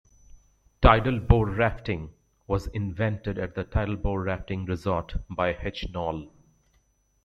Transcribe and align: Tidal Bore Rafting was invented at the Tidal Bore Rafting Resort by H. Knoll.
Tidal 0.81 1.19
Bore 1.19 1.51
Rafting 1.51 2.09
was 2.47 2.65
invented 2.65 3.37
at 3.37 3.53
the 3.53 3.63
Tidal 3.63 3.97
Bore 3.97 4.23
Rafting 4.23 4.65
Resort 4.65 5.17
by 5.29 5.55
H. 5.61 5.89
Knoll. 5.93 6.31